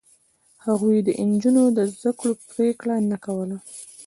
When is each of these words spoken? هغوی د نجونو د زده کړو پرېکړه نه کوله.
هغوی 0.65 0.97
د 1.07 1.09
نجونو 1.31 1.63
د 1.77 1.79
زده 1.93 2.11
کړو 2.19 2.33
پرېکړه 2.51 2.95
نه 3.11 3.17
کوله. 3.25 3.57